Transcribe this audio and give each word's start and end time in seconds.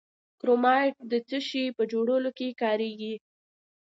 کرومایټ 0.39 0.95
د 1.11 1.13
څه 1.27 1.37
شي 1.47 1.63
په 1.77 1.83
جوړولو 1.91 2.29
کې 2.37 2.57
کاریږي؟ 2.61 3.15